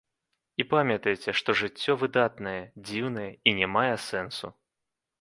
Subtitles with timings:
[0.63, 2.57] І памятайце, што жыццё выдатнае,
[2.91, 4.57] дзіўнае і не мае сэнсу.